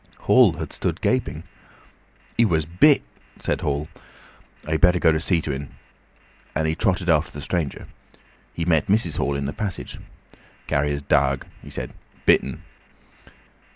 Hall 0.21 0.53
had 0.53 0.73
stood 0.73 0.99
gaping. 0.99 1.43
"He 2.35 2.43
wuz 2.43 2.61
bit," 2.65 3.03
said 3.39 3.61
Hall. 3.61 3.87
"I'd 4.65 4.81
better 4.81 4.97
go 4.97 5.09
and 5.11 5.21
see 5.21 5.41
to 5.41 5.53
en," 5.53 5.75
and 6.55 6.67
he 6.67 6.73
trotted 6.73 7.07
after 7.07 7.29
the 7.31 7.39
stranger. 7.39 7.85
He 8.55 8.65
met 8.65 8.87
Mrs. 8.87 9.17
Hall 9.19 9.35
in 9.35 9.45
the 9.45 9.53
passage. 9.53 9.99
"Carrier's 10.65 11.03
darg," 11.03 11.45
he 11.61 11.69
said 11.69 11.93
"bit 12.25 12.43
en." 12.43 12.63